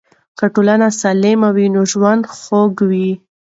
که 0.37 0.45
ټولنه 0.53 0.87
سالمه 1.01 1.49
وي 1.55 1.67
نو 1.75 1.81
ژوند 1.91 2.23
خوږ 2.39 2.75
دی. 2.91 3.09